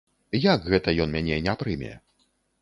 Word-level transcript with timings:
Як 0.45 0.63
гэта 0.73 0.89
ён 1.05 1.13
мяне 1.17 1.37
не 1.49 1.55
прыме? 1.61 1.93